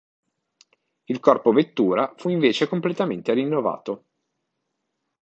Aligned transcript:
Il 1.03 1.19
corpo 1.19 1.51
vettura 1.51 2.11
fu 2.17 2.29
invece 2.29 2.67
completamente 2.67 3.33
rinnovato. 3.33 4.05